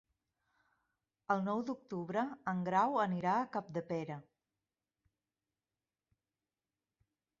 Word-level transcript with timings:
El 1.33 1.43
nou 1.49 1.59
d'octubre 1.67 2.23
en 2.53 2.63
Grau 2.69 2.97
anirà 3.03 3.35
a 3.41 3.45
Capdepera. 3.57 4.19